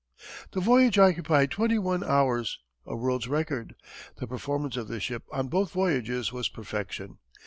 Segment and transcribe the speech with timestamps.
[0.53, 2.57] The voyage occupied twenty one hours
[2.87, 3.75] a world's record.
[4.15, 7.19] The performance of the ship on both voyages was perfection.